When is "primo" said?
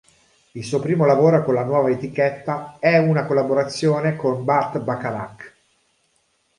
0.79-1.05